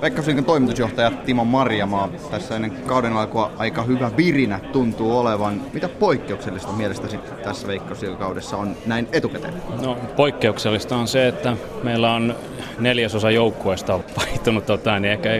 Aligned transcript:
Veikkausliikan 0.00 0.44
toimitusjohtaja 0.44 1.10
Timo 1.10 1.44
Marjamaa. 1.44 2.08
Tässä 2.30 2.56
ennen 2.56 2.70
kauden 2.86 3.12
alkua 3.12 3.52
aika 3.56 3.82
hyvä 3.82 4.10
virinä 4.16 4.60
tuntuu 4.72 5.18
olevan. 5.18 5.62
Mitä 5.72 5.88
poikkeuksellista 5.88 6.72
mielestäsi 6.72 7.18
tässä 7.44 7.68
Veikkausliikakaudessa 7.68 8.56
on 8.56 8.76
näin 8.86 9.08
etukäteen? 9.12 9.54
No, 9.82 9.96
poikkeuksellista 10.16 10.96
on 10.96 11.08
se, 11.08 11.28
että 11.28 11.56
meillä 11.82 12.12
on 12.12 12.34
neljäsosa 12.78 13.30
joukkueesta 13.30 14.00
vaihtunut 14.16 14.66
tota, 14.66 15.00
niin 15.00 15.12
ehkä 15.12 15.30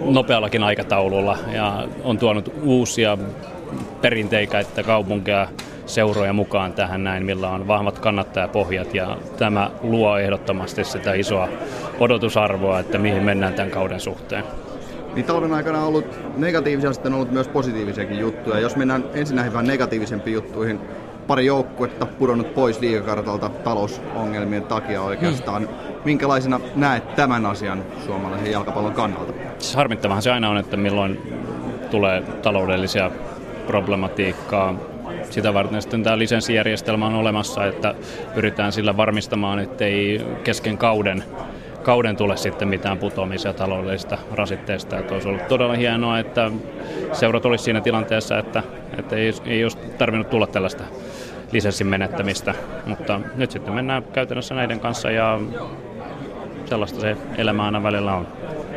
nopeallakin 0.00 0.62
aikataululla 0.62 1.38
ja 1.52 1.88
on 2.04 2.18
tuonut 2.18 2.52
uusia 2.62 3.18
perinteikäitä 4.00 4.82
kaupunkeja 4.82 5.48
seuroja 5.86 6.32
mukaan 6.32 6.72
tähän 6.72 7.04
näin, 7.04 7.24
millä 7.24 7.50
on 7.50 7.68
vahvat 7.68 7.98
kannattajapohjat 7.98 8.94
ja 8.94 9.16
tämä 9.38 9.70
luo 9.82 10.18
ehdottomasti 10.18 10.84
sitä 10.84 11.14
isoa 11.14 11.48
odotusarvoa, 12.00 12.80
että 12.80 12.98
mihin 12.98 13.22
mennään 13.22 13.54
tämän 13.54 13.70
kauden 13.70 14.00
suhteen. 14.00 14.44
Niin 15.14 15.26
talouden 15.26 15.52
aikana 15.52 15.78
on 15.78 15.84
ollut 15.84 16.06
negatiivisia, 16.36 16.92
sitten 16.92 17.12
on 17.12 17.16
ollut 17.16 17.32
myös 17.32 17.48
positiivisiakin 17.48 18.18
juttuja. 18.18 18.60
Jos 18.60 18.76
mennään 18.76 19.04
ensin 19.14 19.36
näihin 19.36 19.52
vähän 19.52 19.66
negatiivisempiin 19.66 20.34
juttuihin, 20.34 20.80
pari 21.26 21.46
joukkuetta 21.46 22.06
pudonnut 22.06 22.54
pois 22.54 22.80
liikakartalta 22.80 23.48
talousongelmien 23.48 24.62
takia 24.62 25.02
oikeastaan. 25.02 25.62
Hmm. 25.62 25.76
Minkälaisena 26.04 26.60
näet 26.76 27.14
tämän 27.14 27.46
asian 27.46 27.84
suomalaisen 28.06 28.52
jalkapallon 28.52 28.92
kannalta? 28.92 29.32
Siis 29.58 29.76
harmittavahan 29.76 30.22
se 30.22 30.30
aina 30.30 30.50
on, 30.50 30.58
että 30.58 30.76
milloin 30.76 31.32
tulee 31.90 32.22
taloudellisia 32.42 33.10
problematiikkaa 33.66 34.74
sitä 35.34 35.54
varten 35.54 35.82
sitten 35.82 36.02
tämä 36.02 36.18
lisenssijärjestelmä 36.18 37.06
on 37.06 37.14
olemassa, 37.14 37.66
että 37.66 37.94
pyritään 38.34 38.72
sillä 38.72 38.96
varmistamaan, 38.96 39.58
ettei 39.58 40.26
kesken 40.44 40.78
kauden 40.78 41.24
kauden 41.82 42.16
tule 42.16 42.36
sitten 42.36 42.68
mitään 42.68 42.98
putoamisia 42.98 43.52
taloudellisista 43.52 44.18
rasitteista. 44.32 44.98
Että 44.98 45.14
olisi 45.14 45.28
ollut 45.28 45.48
todella 45.48 45.74
hienoa, 45.74 46.18
että 46.18 46.50
seurat 47.12 47.46
olisi 47.46 47.64
siinä 47.64 47.80
tilanteessa, 47.80 48.38
että, 48.38 48.62
että 48.98 49.16
ei, 49.16 49.32
ei 49.46 49.64
olisi 49.64 49.78
tarvinnut 49.98 50.30
tulla 50.30 50.46
tällaista 50.46 50.84
lisenssin 51.52 51.86
menettämistä. 51.86 52.54
Mutta 52.86 53.20
nyt 53.34 53.50
sitten 53.50 53.74
mennään 53.74 54.02
käytännössä 54.02 54.54
näiden 54.54 54.80
kanssa 54.80 55.10
ja 55.10 55.40
sellaista 56.64 57.00
se 57.00 57.16
elämä 57.38 57.64
aina 57.64 57.82
välillä 57.82 58.14
on 58.14 58.26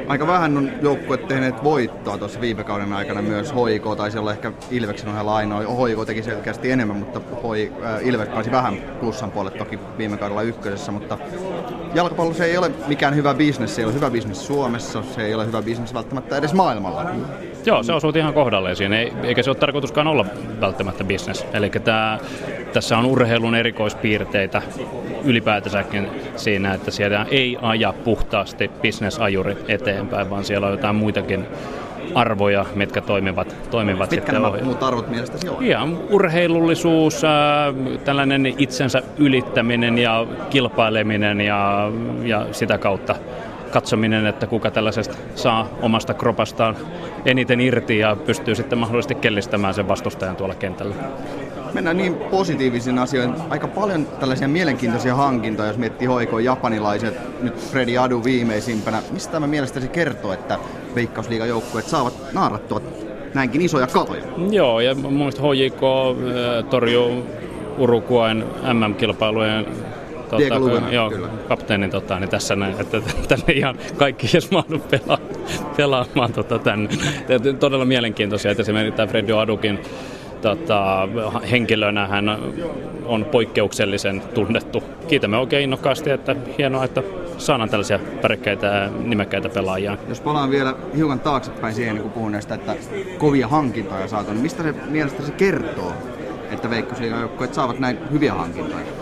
aika 0.08 0.28
vähän 0.28 0.58
on 0.58 0.72
joukkueet 0.82 1.28
tehneet 1.28 1.64
voittoa 1.64 2.18
tuossa 2.18 2.42
viime 2.42 2.64
kauden 2.64 2.94
aikana 2.94 3.22
myös 3.22 3.54
HIK, 3.54 3.84
taisi 3.98 4.18
olla 4.18 4.32
ehkä 4.32 4.52
Ilveksen 4.72 5.10
ohella 5.10 5.36
ainoa. 5.36 5.88
HIK 5.88 6.06
teki 6.06 6.24
selkeästi 6.24 6.72
enemmän, 6.72 6.98
mutta 6.98 7.22
hoi, 7.44 7.74
äh, 7.86 8.08
Ilves 8.08 8.30
pääsi 8.30 8.52
vähän 8.52 8.78
plussan 9.00 9.32
puolelle 9.32 9.58
toki 9.58 9.80
viime 9.98 10.18
kaudella 10.18 10.42
ykkösessä, 10.42 10.92
mutta 10.92 11.18
jalkapallo 11.94 12.34
se 12.34 12.46
ei 12.46 12.58
ole 12.58 12.72
mikään 12.88 13.16
hyvä 13.16 13.34
bisnes, 13.34 13.76
se 13.76 13.82
ei 13.82 13.86
ole 13.86 13.94
hyvä 13.94 14.10
bisnes 14.10 14.48
Suomessa, 14.48 15.04
se 15.16 15.26
ei 15.26 15.34
ole 15.34 15.46
hyvä 15.46 15.62
bisnes 15.62 15.94
välttämättä 15.94 16.38
edes 16.38 16.54
maailmalla. 16.54 17.06
Joo, 17.68 17.84
se 17.84 17.94
osuu 17.94 18.12
ihan 18.16 18.34
kohdalleen 18.34 18.76
siinä, 18.76 18.96
eikä 19.24 19.44
se 19.44 19.50
ole 19.50 19.58
tarkoituskaan 19.58 20.08
olla 20.08 20.26
välttämättä 20.62 21.04
bisnes. 21.04 21.46
Eli 21.54 21.72
tässä 22.74 22.98
on 22.98 23.06
urheilun 23.06 23.56
erikoispiirteitä 23.56 24.62
ylipäätänsäkin 25.24 26.08
siinä, 26.36 26.74
että 26.74 26.92
siellä 26.92 27.26
ei 27.32 27.58
aja 27.62 27.94
puhtaasti 28.04 28.72
bisnesajuri 28.82 29.58
eteenpäin, 29.68 30.30
vaan 30.30 30.44
siellä 30.44 30.68
on 30.68 30.74
jotain 30.74 30.96
muitakin 30.96 31.46
arvoja, 32.16 32.66
mitkä 32.76 33.02
toimivat, 33.02 33.56
toimivat 33.72 34.12
Mitkä 34.12 34.32
sitten 34.32 34.42
nämä 34.42 34.64
muut 34.64 34.84
arvot 34.84 35.10
mielestäsi 35.10 35.50
on? 35.50 35.66
Ja 35.66 35.88
urheilullisuus, 36.10 37.22
tällainen 38.06 38.46
itsensä 38.58 39.04
ylittäminen 39.18 39.98
ja 39.98 40.28
kilpaileminen 40.50 41.42
ja, 41.42 41.92
ja 42.24 42.46
sitä 42.52 42.78
kautta 42.78 43.16
katsominen, 43.72 44.26
että 44.26 44.48
kuka 44.48 44.72
tällaisesta 44.72 45.18
saa 45.36 45.70
omasta 45.82 46.14
kropastaan 46.14 46.76
eniten 47.26 47.62
irti 47.62 48.00
ja 48.00 48.16
pystyy 48.26 48.56
sitten 48.56 48.80
mahdollisesti 48.80 49.16
kellistämään 49.16 49.74
sen 49.74 49.88
vastustajan 49.88 50.36
tuolla 50.36 50.56
kentällä 50.56 50.96
mennään 51.74 51.98
niin 51.98 52.16
positiivisiin 52.16 53.00
asioihin. 53.00 53.36
Aika 53.50 53.68
paljon 53.68 54.06
tällaisia 54.06 54.48
mielenkiintoisia 54.48 55.16
hankintoja, 55.16 55.68
jos 55.68 55.78
miettii 55.78 56.08
hoikoa 56.08 56.42
japanilaiset, 56.42 57.42
nyt 57.42 57.58
Freddy 57.58 57.98
Adu 57.98 58.24
viimeisimpänä. 58.24 59.02
Mistä 59.12 59.32
tämä 59.32 59.48
mielestäsi 59.48 59.88
kertoo, 59.88 60.34
että 60.34 60.60
Veikkausliigan 60.96 61.50
joukkueet 61.50 61.88
saavat 61.88 62.14
naarattua 62.34 62.82
näinkin 63.34 63.62
isoja 63.62 63.88
kaloja? 63.88 64.24
Joo, 64.52 64.80
ja 64.80 64.96
mun 64.96 65.14
mielestä 65.14 65.42
HJK 65.42 65.82
torjuu 66.70 67.24
Uruguayn 67.78 68.46
MM-kilpailujen 68.74 69.66
Tota, 70.30 70.60
Lugana, 70.60 70.92
joo, 70.92 71.10
kyllä. 71.10 71.28
kapteenin 71.48 71.90
tota, 71.90 72.20
niin 72.20 72.30
tässä 72.30 72.56
näin, 72.56 72.76
että 72.82 73.02
tänne 73.28 73.54
ihan 73.54 73.78
kaikki 73.98 74.28
edes 74.34 74.52
mahdu 74.52 74.80
pelaa, 74.80 75.18
pelaamaan 75.78 76.34
tota, 76.34 76.60
tänne. 76.60 76.90
Todella 77.60 77.86
mielenkiintoisia, 77.86 78.52
että 78.52 78.62
esimerkiksi 78.62 78.98
tämä 78.98 79.08
Freddy 79.08 79.40
Adukin 79.40 79.80
tota, 80.42 81.08
henkilönä 81.52 82.08
hän 82.08 82.38
on 83.06 83.26
poikkeuksellisen 83.26 84.22
tunnettu. 84.34 84.84
Kiitämme 85.08 85.38
oikein 85.38 85.64
innokkaasti, 85.64 86.10
että 86.10 86.36
hienoa, 86.58 86.84
että 86.84 87.04
saadaan 87.38 87.70
tällaisia 87.70 88.00
pärkkäitä 88.22 88.68
ja 88.68 88.90
nimekkäitä 88.90 89.50
pelaajia. 89.50 89.98
Jos 90.10 90.22
palaan 90.22 90.52
vielä 90.52 90.76
hiukan 90.96 91.20
taaksepäin 91.20 91.76
siihen, 91.76 91.98
kun 91.98 92.12
puhun 92.12 92.32
näistä, 92.32 92.56
että 92.56 92.76
kovia 93.18 93.48
hankintoja 93.48 94.08
saatu, 94.08 94.32
niin 94.32 94.42
mistä 94.42 94.64
se 94.64 94.74
mielestäni 94.90 95.26
se 95.26 95.32
kertoo, 95.32 95.94
että 96.52 96.70
Veikkausliigan 96.70 97.30
saavat 97.52 97.80
näin 97.80 97.98
hyviä 98.12 98.34
hankintoja? 98.34 98.97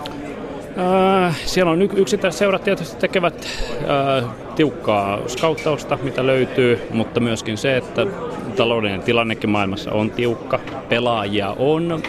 Äh, 0.78 1.36
siellä 1.46 1.72
on 1.72 1.81
yksittäiset 1.81 2.40
seurat 2.40 2.63
tietysti 2.63 2.97
tekevät 2.97 3.47
äh, 3.90 4.30
tiukkaa 4.56 5.19
skauttausta, 5.28 5.97
mitä 6.03 6.25
löytyy, 6.25 6.80
mutta 6.94 7.19
myöskin 7.19 7.58
se, 7.58 7.78
että 7.78 8.08
taloudellinen 8.56 9.06
tilannekin 9.06 9.50
maailmassa 9.50 9.91
on 9.91 10.12
tiukka, 10.12 10.59
pelaajia 10.90 11.56
on. 11.59 12.03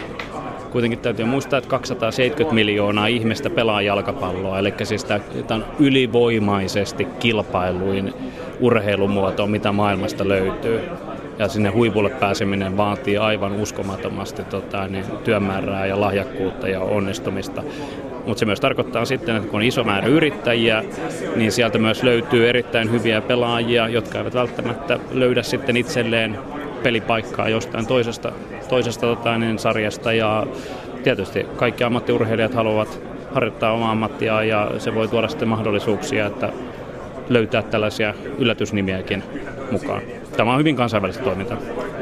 Kuitenkin 0.71 0.99
täytyy 0.99 1.25
muistaa, 1.25 1.57
että 1.57 1.69
270 1.69 2.55
miljoonaa 2.55 3.07
ihmistä 3.07 3.49
pelaa 3.49 3.81
jalkapalloa, 3.81 4.59
eli 4.59 4.73
siis 4.83 5.03
tämä 5.03 5.19
on 5.51 5.65
ylivoimaisesti 5.79 7.07
kilpailuin 7.19 8.13
urheilumuoto, 8.59 9.47
mitä 9.47 9.71
maailmasta 9.71 10.27
löytyy. 10.27 10.81
Ja 11.39 11.47
sinne 11.47 11.69
huipulle 11.69 12.09
pääseminen 12.09 12.77
vaatii 12.77 13.17
aivan 13.17 13.51
uskomattomasti 13.51 14.43
tota, 14.43 14.87
niin 14.87 15.05
työmäärää 15.23 15.85
ja 15.85 16.01
lahjakkuutta 16.01 16.67
ja 16.67 16.81
onnistumista. 16.81 17.63
Mutta 18.27 18.39
se 18.39 18.45
myös 18.45 18.59
tarkoittaa 18.59 19.05
sitten, 19.05 19.35
että 19.35 19.49
kun 19.49 19.59
on 19.59 19.65
iso 19.65 19.83
määrä 19.83 20.07
yrittäjiä, 20.07 20.83
niin 21.35 21.51
sieltä 21.51 21.77
myös 21.77 22.03
löytyy 22.03 22.49
erittäin 22.49 22.91
hyviä 22.91 23.21
pelaajia, 23.21 23.87
jotka 23.87 24.17
eivät 24.17 24.33
välttämättä 24.33 24.99
löydä 25.11 25.43
sitten 25.43 25.77
itselleen 25.77 26.39
pelipaikkaa 26.83 27.49
jostain 27.49 27.87
toisesta, 27.87 28.31
toisesta 28.69 29.01
tota, 29.01 29.37
niin 29.37 29.59
sarjasta. 29.59 30.13
Ja 30.13 30.47
tietysti 31.03 31.45
kaikki 31.55 31.83
ammattiurheilijat 31.83 32.53
haluavat 32.53 33.01
harjoittaa 33.33 33.71
omaa 33.71 33.91
ammattiaan 33.91 34.47
ja 34.47 34.71
se 34.77 34.95
voi 34.95 35.07
tuoda 35.07 35.27
sitten 35.27 35.47
mahdollisuuksia, 35.47 36.25
että 36.25 36.49
löytää 37.29 37.61
tällaisia 37.61 38.13
yllätysnimiäkin 38.37 39.23
mukaan. 39.71 40.01
Tämä 40.37 40.53
on 40.53 40.59
hyvin 40.59 40.75
kansainvälistä 40.75 41.23
toimintaa. 41.23 41.57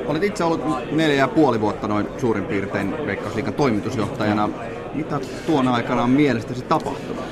Olet 0.06 0.24
itse 0.24 0.44
ollut 0.44 0.92
neljä 0.92 1.16
ja 1.16 1.28
puoli 1.28 1.62
vuotta 1.62 1.88
noin 1.88 2.08
suurin 2.18 2.46
piirtein 2.46 3.06
Veikkausliikan 3.06 3.54
toimitusjohtajana. 3.54 4.50
Mitä 4.96 5.20
tuona 5.46 5.74
aikana 5.74 6.04
on 6.04 6.10
mielestäsi 6.10 6.62
tapahtunut? 6.62 7.26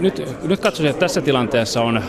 nyt, 0.00 0.22
nyt 0.42 0.60
katsoisin, 0.60 0.90
että 0.90 1.00
tässä 1.00 1.20
tilanteessa 1.20 1.82
on 1.82 2.02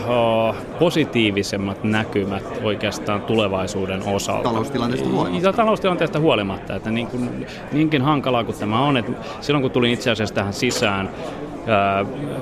positiivisemmat 0.78 1.84
näkymät 1.84 2.42
oikeastaan 2.62 3.22
tulevaisuuden 3.22 4.02
osalta. 4.06 4.42
Taloustilanteesta 4.42 5.08
huolimatta? 5.08 5.52
Taloustilanteesta 5.52 6.20
huolimatta. 6.20 6.74
Että 6.74 6.90
niin 6.90 7.06
kuin, 7.06 7.46
niinkin 7.72 8.02
hankalaa 8.02 8.44
kuin 8.44 8.58
tämä 8.58 8.80
on, 8.80 8.96
että 8.96 9.12
silloin 9.40 9.62
kun 9.62 9.70
tulin 9.70 9.92
itse 9.92 10.10
asiassa 10.10 10.34
tähän 10.34 10.52
sisään, 10.52 11.10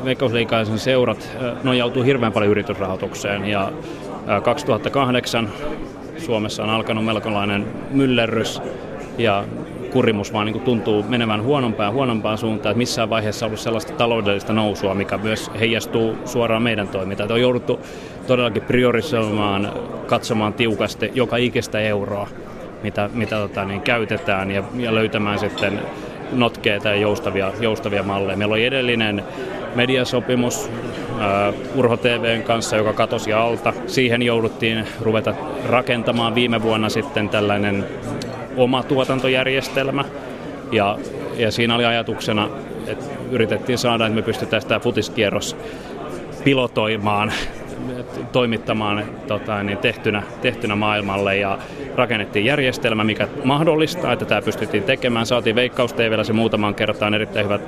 Veikkausliikaisen 0.05 0.79
seurat 0.79 1.29
nojautuu 1.63 2.03
hirveän 2.03 2.33
paljon 2.33 2.51
yritysrahoitukseen 2.51 3.45
ja 3.45 3.73
2008 4.45 5.49
Suomessa 6.19 6.63
on 6.63 6.71
alkanut 6.71 7.05
melkoinen 7.05 7.67
myllerrys 7.91 8.63
ja 9.19 9.45
kurimus 9.97 10.33
vaan 10.33 10.47
niin 10.47 10.61
tuntuu 10.61 11.05
menevän 11.09 11.43
huonompaan 11.43 11.93
huonompaan 11.93 12.39
suuntaan, 12.39 12.71
että 12.71 12.79
missään 12.79 13.11
vaiheessa 13.11 13.47
on 13.47 13.49
ollut 13.49 13.61
sellaista 13.61 13.93
taloudellista 13.93 14.53
nousua, 14.53 14.95
mikä 14.95 15.19
myös 15.19 15.51
heijastuu 15.61 16.17
suoraan 16.25 16.63
meidän 16.63 16.89
toimintaan. 16.89 17.33
On 17.33 17.41
jouduttu 17.41 17.81
todellakin 18.27 18.63
priorisoimaan, 18.63 19.73
katsomaan 20.07 20.55
tiukasti 20.55 21.11
joka 21.15 21.37
ikistä 21.37 21.81
euroa, 21.81 22.29
mitä, 22.83 23.11
mitä 23.15 23.37
tota, 23.37 23.65
niin 23.65 23.81
käytetään 23.81 24.51
ja, 24.51 24.63
ja 24.77 24.95
löytämään 24.95 25.39
sitten 25.39 25.81
notkeita 26.33 26.89
ja 26.89 26.97
joustavia, 26.97 27.53
joustavia 27.61 28.03
malleja. 28.03 28.37
Meillä 28.37 28.53
oli 28.53 28.67
edellinen 28.67 29.25
mediasopimus 29.75 30.71
uh, 31.11 31.79
Urho 31.79 31.97
TVn 31.97 32.43
kanssa, 32.43 32.77
joka 32.77 32.93
katosi 32.93 33.33
alta. 33.33 33.73
Siihen 33.87 34.23
jouduttiin 34.23 34.87
ruveta 35.01 35.35
rakentamaan 35.69 36.35
viime 36.35 36.63
vuonna 36.63 36.89
sitten 36.89 37.29
tällainen 37.29 37.85
oma 38.57 38.83
tuotantojärjestelmä. 38.83 40.05
Ja, 40.73 40.99
ja 41.37 41.51
siinä 41.51 41.75
oli 41.75 41.85
ajatuksena, 41.85 42.49
että 42.87 43.05
yritettiin 43.31 43.79
saada, 43.79 44.07
että 44.07 44.17
me 44.17 44.23
pystytään 44.23 44.63
tämä 44.69 44.81
futiskierros 44.81 45.57
pilotoimaan 46.45 47.33
toimittamaan 48.33 49.05
tota, 49.27 49.63
niin 49.63 49.79
tehtynä, 49.79 50.23
tehtynä 50.43 50.77
maailmalle 50.77 51.37
ja 51.37 51.59
rakennettiin 51.95 52.45
järjestelmä, 52.45 53.05
mikä 53.05 53.29
mahdollistaa, 53.45 54.13
että 54.13 54.25
tämä 54.25 54.43
pystyttiin 54.43 54.83
tekemään. 54.83 55.27
Saatiin 55.27 55.57
Veikkaus 55.57 55.93
TVllä 55.93 56.25
se 56.25 56.33
muutamaan 56.33 56.75
kertaan 56.75 57.15
erittäin 57.15 57.45
hyvät 57.45 57.61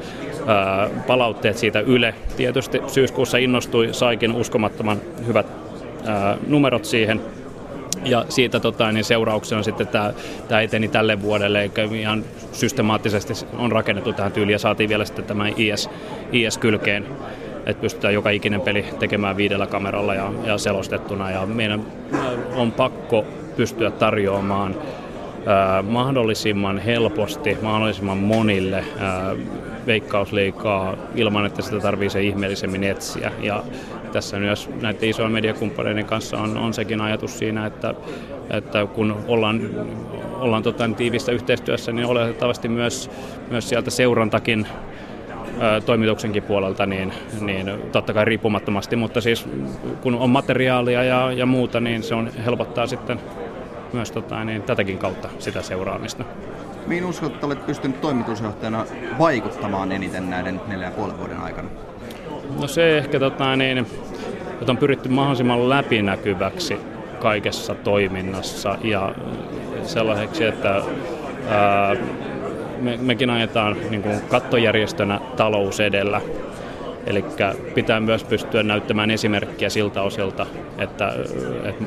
ää, 0.47 0.89
palautteet 1.07 1.57
siitä 1.59 1.81
Yle. 1.81 2.15
Tietysti 2.37 2.83
syyskuussa 2.87 3.39
innostui, 3.39 3.89
saikin 3.93 4.33
uskomattoman 4.33 4.99
hyvät 5.27 5.47
ää, 6.07 6.37
numerot 6.47 6.85
siihen 6.85 7.21
ja 8.05 8.25
siitä 8.29 8.61
tota, 8.61 8.93
niin 8.93 9.05
seurauksena 9.05 9.63
sitten 9.63 9.87
tämä, 9.87 10.13
tämä 10.49 10.61
eteni 10.61 10.89
tälle 10.89 11.23
vuodelle, 11.23 11.63
eikä 11.63 11.83
ihan 11.83 12.25
systemaattisesti 12.53 13.47
on 13.59 13.73
rakennettu 13.73 14.13
tähän 14.13 14.33
tyyliin 14.33 14.53
ja 14.53 14.59
saatiin 14.59 14.89
vielä 14.89 15.05
sitten 15.05 15.25
tämä 15.25 15.45
IS, 15.57 15.91
IS-kylkeen, 16.33 17.07
että 17.67 17.81
pystytään 17.81 18.15
joka 18.15 18.31
ikinen 18.31 18.61
peli 18.61 18.85
tekemään 18.99 19.37
viidellä 19.37 19.67
kameralla 19.67 20.15
ja, 20.15 20.33
ja 20.45 20.59
selostettuna. 20.59 21.31
Ja 21.31 21.47
meidän 21.47 21.87
on 22.55 22.73
pakko 22.73 23.25
pystyä 23.57 23.91
tarjoamaan 23.91 24.75
mahdollisimman 25.83 26.79
helposti, 26.79 27.59
mahdollisimman 27.63 28.19
monille 28.19 28.85
ää, 28.99 29.35
veikkausliikaa 29.87 30.97
ilman, 31.15 31.47
että 31.47 31.63
sitä 31.63 31.81
tarvitsee 31.81 32.23
se 32.23 32.27
ihmeellisemmin 32.27 32.85
etsiä. 32.85 33.33
Ja 33.43 33.63
tässä 34.13 34.39
myös 34.39 34.71
näiden 34.83 35.09
isojen 35.09 35.33
mediakumppaneiden 35.33 36.05
kanssa 36.05 36.39
on, 36.39 36.57
on 36.57 36.75
sekin 36.75 37.01
ajatus 37.01 37.39
siinä, 37.39 37.67
että, 37.67 37.95
että 38.51 38.87
kun 38.87 39.17
ollaan, 39.29 39.61
ollaan 40.35 40.63
tota, 40.63 40.91
tiivistä 40.97 41.33
yhteistyössä, 41.33 41.93
niin 41.93 42.07
oletettavasti 42.07 42.69
myös, 42.69 43.11
myös 43.51 43.69
sieltä 43.69 43.91
seurantakin 43.91 44.67
toimituksenkin 45.87 46.43
puolelta, 46.43 46.87
niin, 46.87 47.13
niin 47.41 47.71
totta 47.93 48.13
kai 48.13 48.25
riippumattomasti, 48.25 48.97
mutta 48.97 49.21
siis 49.21 49.47
kun 50.03 50.15
on 50.15 50.31
materiaalia 50.31 51.05
ja, 51.05 51.33
ja 51.33 51.47
muuta, 51.47 51.81
niin 51.81 52.03
se 52.03 52.15
on, 52.15 52.31
helpottaa 52.45 52.87
sitten 52.87 53.21
myös 53.93 54.11
tota, 54.11 54.45
niin, 54.45 54.63
tätäkin 54.63 54.99
kautta 54.99 55.29
sitä 55.39 55.63
seuraamista. 55.63 56.25
Mihin 56.87 57.05
uskot, 57.05 57.33
että 57.33 57.47
olet 57.47 57.67
pystynyt 57.67 58.01
toimitusjohtajana 58.01 58.87
vaikuttamaan 59.19 59.93
eniten 59.93 60.31
näiden 60.31 60.61
neljän 60.67 60.91
ja 60.91 60.97
puolen 60.97 61.19
vuoden 61.19 61.41
aikana? 61.41 61.69
No 62.61 62.67
se 62.67 62.99
ehkä, 62.99 63.21
tota, 63.21 63.57
niin, 63.57 63.79
että 64.61 64.73
on 64.73 64.77
pyritty 64.77 65.09
mahdollisimman 65.09 65.69
läpinäkyväksi 65.69 66.81
kaikessa 67.21 67.75
toiminnassa 67.75 68.79
ja 68.83 69.15
sellaiseksi, 69.83 70.45
että 70.45 70.83
ää, 71.49 71.97
me, 72.81 72.97
mekin 72.97 73.31
ajetaan 73.31 73.77
niin 73.91 74.03
kuin 74.03 74.21
kattojärjestönä 74.29 75.21
talous 75.37 75.81
edellä. 75.81 76.21
Eli 77.07 77.25
pitää 77.75 78.01
myös 78.01 78.25
pystyä 78.25 78.63
näyttämään 78.63 79.11
esimerkkiä 79.11 79.69
siltä 79.69 80.03
osilta, 80.03 80.47
että, 80.79 81.13
että, 81.65 81.85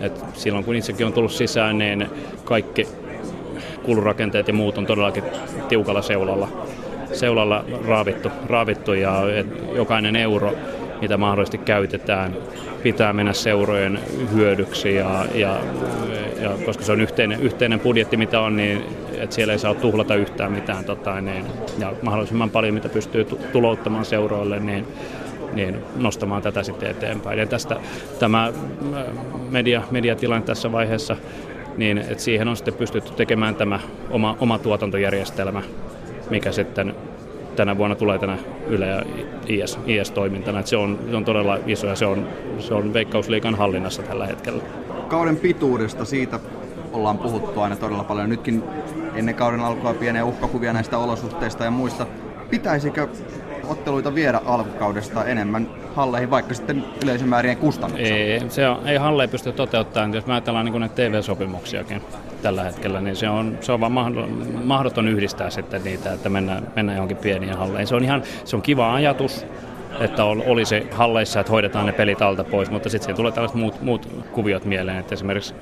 että 0.00 0.20
silloin 0.34 0.64
kun 0.64 0.74
itsekin 0.74 1.06
on 1.06 1.12
tullut 1.12 1.32
sisään, 1.32 1.78
niin 1.78 2.06
kaikki 2.44 2.88
kulurakenteet 3.82 4.48
ja 4.48 4.54
muut 4.54 4.78
on 4.78 4.86
todellakin 4.86 5.24
tiukalla 5.68 6.02
seulalla, 6.02 6.48
seulalla 7.12 7.64
raavittu, 7.86 8.30
raavittu 8.46 8.92
ja 8.92 9.22
jokainen 9.74 10.16
euro, 10.16 10.52
mitä 11.00 11.16
mahdollisesti 11.16 11.58
käytetään, 11.58 12.36
pitää 12.82 13.12
mennä 13.12 13.32
seurojen 13.32 13.98
hyödyksi 14.34 14.94
ja, 14.94 15.26
ja, 15.34 15.60
ja 16.40 16.50
koska 16.66 16.84
se 16.84 16.92
on 16.92 17.00
yhteinen, 17.00 17.40
yhteinen 17.40 17.80
budjetti 17.80 18.16
mitä 18.16 18.40
on, 18.40 18.56
niin 18.56 18.82
että 19.12 19.34
siellä 19.34 19.52
ei 19.52 19.58
saa 19.58 19.74
tuhlata 19.74 20.14
yhtään 20.14 20.52
mitään 20.52 20.84
tota, 20.84 21.20
niin, 21.20 21.44
ja 21.78 21.92
mahdollisimman 22.02 22.50
paljon 22.50 22.74
mitä 22.74 22.88
pystyy 22.88 23.24
tulouttamaan 23.52 24.04
seuroille, 24.04 24.60
niin 24.60 24.86
niin 25.52 25.76
nostamaan 25.96 26.42
tätä 26.42 26.62
sitten 26.62 26.90
eteenpäin. 26.90 27.38
Ja 27.38 27.46
tästä 27.46 27.76
tämä 28.18 28.52
media, 29.50 29.82
mediatilanne 29.90 30.46
tässä 30.46 30.72
vaiheessa 30.72 31.16
niin 31.76 31.98
että 31.98 32.22
siihen 32.22 32.48
on 32.48 32.56
sitten 32.56 32.74
pystytty 32.74 33.12
tekemään 33.12 33.54
tämä 33.54 33.80
oma, 34.10 34.36
oma 34.40 34.58
tuotantojärjestelmä, 34.58 35.62
mikä 36.30 36.52
sitten 36.52 36.94
tänä 37.56 37.78
vuonna 37.78 37.96
tulee 37.96 38.18
tänä 38.18 38.38
Yle 38.68 38.86
ja 38.86 39.02
IS, 39.46 39.78
IS-toimintana. 39.86 40.58
Että 40.58 40.70
se, 40.70 40.76
on, 40.76 40.98
se 41.10 41.16
on 41.16 41.24
todella 41.24 41.58
iso 41.66 41.86
ja 41.86 41.96
se 41.96 42.06
on, 42.06 42.28
se 42.58 42.74
on 42.74 42.92
Veikkausliikan 42.94 43.54
hallinnassa 43.54 44.02
tällä 44.02 44.26
hetkellä. 44.26 44.62
Kauden 45.08 45.36
pituudesta 45.36 46.04
siitä 46.04 46.40
ollaan 46.92 47.18
puhuttu 47.18 47.60
aina 47.60 47.76
todella 47.76 48.04
paljon. 48.04 48.28
Nytkin 48.28 48.62
ennen 49.14 49.34
kauden 49.34 49.60
alkua 49.60 49.94
pieniä 49.94 50.24
uhkakuvia 50.24 50.72
näistä 50.72 50.98
olosuhteista 50.98 51.64
ja 51.64 51.70
muista. 51.70 52.06
Pitäisikö 52.50 53.08
otteluita 53.68 54.14
viedä 54.14 54.40
alkukaudesta 54.44 55.24
enemmän 55.24 55.68
halleihin, 55.94 56.30
vaikka 56.30 56.54
sitten 56.54 56.84
yleisömäärien 57.04 57.56
kustannuksella? 57.56 58.16
Ei, 58.16 58.42
se 58.48 58.68
on, 58.68 58.88
ei 58.88 58.96
halleja 58.96 59.28
pysty 59.28 59.52
toteuttamaan. 59.52 60.14
Jos 60.14 60.24
ajatellaan 60.28 60.64
niin 60.64 60.80
näitä 60.80 60.94
TV-sopimuksiakin 60.94 62.02
tällä 62.42 62.62
hetkellä, 62.62 63.00
niin 63.00 63.16
se 63.16 63.28
on, 63.28 63.58
se 63.60 63.72
on 63.72 63.80
vaan 63.80 63.92
mahdoton 64.64 65.08
yhdistää 65.08 65.50
sitten 65.50 65.84
niitä, 65.84 66.12
että 66.12 66.28
mennään, 66.28 66.68
mennään 66.76 66.96
johonkin 66.96 67.16
pieniin 67.16 67.56
halleihin. 67.56 67.86
Se 67.86 67.94
on 67.94 68.04
ihan 68.04 68.22
se 68.44 68.56
on 68.56 68.62
kiva 68.62 68.94
ajatus, 68.94 69.46
että 70.00 70.24
olisi 70.24 70.86
halleissa, 70.90 71.40
että 71.40 71.52
hoidetaan 71.52 71.86
ne 71.86 71.92
pelit 71.92 72.22
alta 72.22 72.44
pois, 72.44 72.70
mutta 72.70 72.88
sitten 72.88 73.16
tulee 73.16 73.32
tällaiset 73.32 73.56
muut, 73.56 73.82
muut 73.82 74.08
kuviot 74.32 74.64
mieleen, 74.64 74.98
että 74.98 75.14
esimerkiksi 75.14 75.54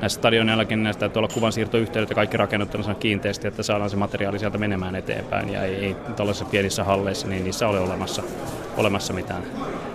näissä 0.00 0.18
stadioneillakin 0.18 0.82
näistä 0.82 1.00
täytyy 1.00 1.20
olla 1.20 1.34
kuvansiirtoyhteydet 1.34 2.10
ja 2.10 2.14
kaikki 2.14 2.36
rakennettu 2.36 2.78
kiinteästi, 3.00 3.48
että 3.48 3.62
saadaan 3.62 3.90
se 3.90 3.96
materiaali 3.96 4.38
sieltä 4.38 4.58
menemään 4.58 4.94
eteenpäin. 4.94 5.52
Ja 5.52 5.64
ei, 5.64 5.74
ei 5.74 5.96
tällaisissa 6.16 6.44
pienissä 6.44 6.84
halleissa, 6.84 7.28
niin 7.28 7.44
niissä 7.44 7.68
ole 7.68 7.80
olemassa, 7.80 8.22
olemassa 8.76 9.12
mitään 9.12 9.42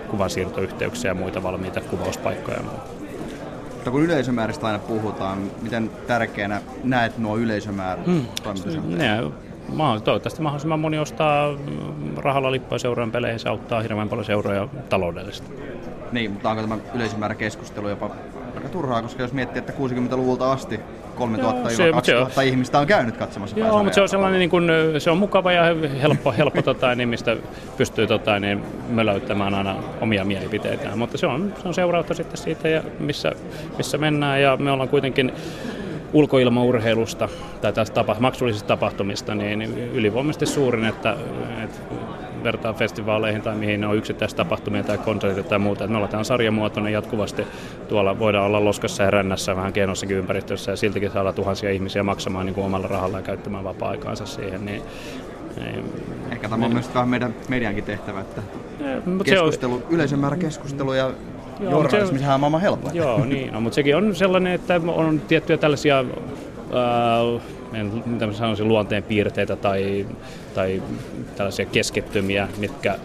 kuvansiirtoyhteyksiä 0.07 1.11
ja 1.11 1.15
muita 1.15 1.43
valmiita 1.43 1.81
kuvauspaikkoja 1.81 2.57
ja 2.57 2.63
muuta. 2.63 3.03
Mutta 3.73 3.91
kun 3.91 4.03
yleisömääristä 4.03 4.67
aina 4.67 4.79
puhutaan, 4.79 5.51
miten 5.61 5.91
tärkeänä 6.07 6.61
näet 6.83 7.17
nuo 7.17 7.37
yleisömäärät 7.37 8.05
hmm. 8.05 8.25
Ne, 8.87 9.07
toivottavasti 10.03 10.41
mahdollisimman 10.41 10.79
moni 10.79 10.99
ostaa 10.99 11.57
rahalla 12.17 12.51
lippuja 12.51 12.79
seurojen 12.79 13.11
peleihin, 13.11 13.39
se 13.39 13.49
auttaa 13.49 13.81
hirveän 13.81 14.09
paljon 14.09 14.25
seuroja 14.25 14.67
taloudellisesti. 14.89 15.51
Niin, 16.11 16.31
mutta 16.31 16.49
onko 16.49 16.61
tämä 16.61 16.77
yleisömäärä 16.93 17.35
keskustelu 17.35 17.89
jopa 17.89 18.09
aika 18.55 18.69
turhaa, 18.69 19.01
koska 19.01 19.21
jos 19.21 19.33
miettii, 19.33 19.59
että 19.59 19.73
60-luvulta 19.73 20.51
asti 20.51 20.79
3000-2000 21.17 22.43
ihmistä 22.43 22.79
on 22.79 22.87
käynyt 22.87 23.17
katsomassa 23.17 23.59
Joo, 23.59 23.83
mutta 23.83 23.95
se 23.95 24.01
on 24.01 24.09
sellainen 24.09 24.39
niin 24.39 24.49
kuin, 24.49 24.69
se 24.97 25.11
on 25.11 25.17
mukava 25.17 25.51
ja 25.51 25.63
helppo, 26.01 26.31
helppo 26.37 26.61
tota, 26.71 26.95
niin, 26.95 27.09
mistä 27.09 27.37
pystyy 27.77 28.07
tota, 28.07 28.39
niin, 28.39 28.63
mölöyttämään 28.89 29.53
aina 29.53 29.75
omia 30.01 30.25
mielipiteitään. 30.25 30.97
Mutta 30.97 31.17
se 31.17 31.27
on, 31.27 31.53
se 31.61 31.67
on 31.67 31.73
seurausta 31.73 32.13
sitten 32.13 32.37
siitä, 32.37 32.67
ja 32.69 32.83
missä, 32.99 33.31
missä 33.77 33.97
mennään 33.97 34.41
ja 34.41 34.57
me 34.57 34.71
ollaan 34.71 34.89
kuitenkin 34.89 35.31
ulkoilmaurheilusta 36.13 37.29
tai 37.61 37.73
tästä 37.73 37.93
tapa, 37.93 38.15
maksullisista 38.19 38.67
tapahtumista 38.67 39.35
niin 39.35 39.61
ylivoimaisesti 39.93 40.45
suurin, 40.45 40.85
että, 40.85 41.15
että 41.63 41.79
vertaa 42.43 42.73
festivaaleihin 42.73 43.41
tai 43.41 43.55
mihin 43.55 43.83
on 43.85 44.01
tapahtumia 44.35 44.83
tai 44.83 44.97
konsertit 44.97 45.47
tai 45.47 45.59
muuta. 45.59 45.87
me 45.87 45.97
ollaan 45.97 46.25
sarjamuotoinen 46.25 46.93
jatkuvasti. 46.93 47.47
Tuolla 47.87 48.19
voidaan 48.19 48.45
olla 48.45 48.65
loskassa 48.65 49.03
ja 49.03 49.11
rännässä 49.11 49.55
vähän 49.55 49.73
kienossakin 49.73 50.17
ympäristössä 50.17 50.71
ja 50.71 50.75
siltikin 50.75 51.11
saada 51.11 51.33
tuhansia 51.33 51.71
ihmisiä 51.71 52.03
maksamaan 52.03 52.45
niin 52.45 52.55
kuin 52.55 52.65
omalla 52.65 52.87
rahalla 52.87 53.17
ja 53.17 53.23
käyttämään 53.23 53.63
vapaa-aikaansa 53.63 54.25
siihen. 54.25 54.65
Niin, 54.65 54.81
niin, 55.57 55.85
Ehkä 56.31 56.49
tämä 56.49 56.55
on 56.55 56.61
niin, 56.61 56.73
myös 56.73 56.93
vähän 56.93 57.09
meidän 57.09 57.35
mediankin 57.49 57.83
tehtävä, 57.83 58.19
että 58.19 58.41
keskustelu, 59.23 59.73
on, 59.73 59.83
yleisön 59.89 60.19
määrä 60.19 60.37
keskustelu 60.37 60.93
ja 60.93 61.11
Joo, 61.59 61.71
journalismi, 61.71 62.19
sehän 62.19 62.33
on 62.33 62.39
maailman 62.39 62.61
helpoin. 62.61 62.95
Joo, 62.95 63.25
niin, 63.25 63.53
no, 63.53 63.61
mutta 63.61 63.75
sekin 63.75 63.95
on 63.95 64.15
sellainen, 64.15 64.53
että 64.53 64.81
on 64.87 65.21
tiettyjä 65.27 65.57
tällaisia 65.57 66.05
äh, 66.73 68.05
mitä 68.05 68.27
mä 68.27 68.33
sanoisin, 68.33 68.67
tai, 69.61 70.05
tai 70.53 70.83
tällaisia 71.35 71.65
keskittymiä, 71.65 72.47
mitkä 72.57 72.95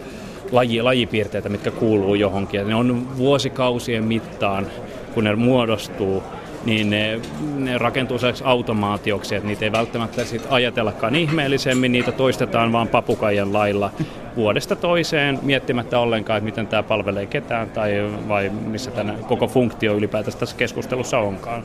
laji, 0.51 0.81
lajipiirteitä, 0.81 1.49
mitkä 1.49 1.71
kuuluu 1.71 2.15
johonkin. 2.15 2.59
Ja 2.59 2.65
ne 2.65 2.75
on 2.75 3.17
vuosikausien 3.17 4.03
mittaan, 4.03 4.67
kun 5.13 5.23
ne 5.23 5.35
muodostuu, 5.35 6.23
niin 6.65 6.89
ne, 6.89 7.19
ne 7.57 7.77
rakentuu 7.77 8.17
sellaiseksi 8.17 8.43
automaatioksi, 8.47 9.35
että 9.35 9.47
niitä 9.47 9.65
ei 9.65 9.71
välttämättä 9.71 10.25
sit 10.25 10.47
ajatellakaan 10.49 11.15
ihmeellisemmin, 11.15 11.91
niitä 11.91 12.11
toistetaan 12.11 12.71
vaan 12.71 12.87
papukaijan 12.87 13.53
lailla 13.53 13.91
vuodesta 14.35 14.75
toiseen 14.75 15.39
miettimättä 15.41 15.99
ollenkaan, 15.99 16.37
että 16.37 16.45
miten 16.45 16.67
tämä 16.67 16.83
palvelee 16.83 17.25
ketään 17.25 17.69
tai 17.69 17.91
vai 18.27 18.49
missä 18.49 18.91
tämä 18.91 19.13
koko 19.27 19.47
funktio 19.47 19.95
ylipäätään 19.95 20.37
tässä 20.37 20.55
keskustelussa 20.55 21.19
onkaan. 21.19 21.63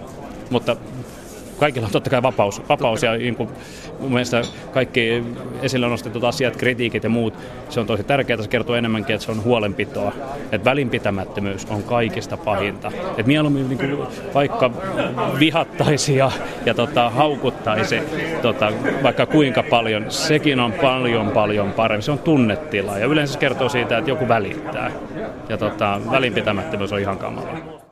Mutta 0.50 0.76
kaikilla 1.58 1.86
on 1.86 1.92
totta 1.92 2.10
kai 2.10 2.22
vapaus, 2.22 2.62
vapaus 2.68 3.02
ja 3.02 3.16
niin 3.16 3.36
kuin, 3.36 3.48
mun 4.00 4.12
mielestä 4.12 4.42
kaikki 4.72 5.24
esille 5.62 5.88
nostetut 5.88 6.24
asiat, 6.24 6.56
kritiikit 6.56 7.04
ja 7.04 7.10
muut, 7.10 7.34
se 7.68 7.80
on 7.80 7.86
tosi 7.86 8.04
tärkeää, 8.04 8.42
se 8.42 8.48
kertoo 8.48 8.76
enemmänkin, 8.76 9.14
että 9.14 9.26
se 9.26 9.32
on 9.32 9.44
huolenpitoa. 9.44 10.12
Että 10.52 10.64
välinpitämättömyys 10.64 11.66
on 11.70 11.82
kaikista 11.82 12.36
pahinta. 12.36 12.92
Että 13.08 13.22
mieluummin 13.22 13.68
niin 13.68 13.78
kuin, 13.78 13.98
vaikka 14.34 14.70
vihattaisi 15.38 16.16
ja, 16.16 16.30
ja 16.66 16.74
tota, 16.74 17.10
haukut, 17.10 17.64
tai 17.64 17.84
se 17.84 18.02
tota, 18.42 18.72
vaikka 19.02 19.26
kuinka 19.26 19.62
paljon, 19.62 20.10
sekin 20.10 20.60
on 20.60 20.72
paljon 20.72 21.30
paljon 21.30 21.72
parempi. 21.72 22.02
Se 22.02 22.12
on 22.12 22.18
tunnetila 22.18 22.98
ja 22.98 23.06
yleensä 23.06 23.32
se 23.32 23.38
kertoo 23.38 23.68
siitä, 23.68 23.98
että 23.98 24.10
joku 24.10 24.28
välittää. 24.28 24.90
Ja 25.48 25.56
tota, 25.56 26.00
välinpitämättömyys 26.10 26.92
on 26.92 27.00
ihan 27.00 27.18
kamalaa. 27.18 27.83